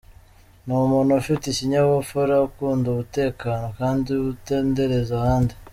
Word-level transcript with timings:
Ni 0.65 0.73
umuntu 0.85 1.11
ufite 1.21 1.43
ikinyabupfura, 1.47 2.33
ukunda 2.47 2.85
umutekano 2.89 3.65
kandi 3.79 4.09
utendereza 4.31 5.11
abandi. 5.21 5.53